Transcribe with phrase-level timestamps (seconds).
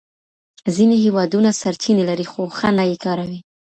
[0.75, 3.39] ځینې هېوادونه سرچینې لري خو ښه نه یې کاروي.